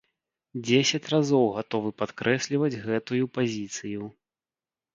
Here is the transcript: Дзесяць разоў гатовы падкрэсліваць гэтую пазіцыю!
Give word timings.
Дзесяць 0.67 1.09
разоў 1.13 1.45
гатовы 1.59 1.89
падкрэсліваць 2.01 2.73
гэтую 2.89 3.23
пазіцыю! 3.39 4.13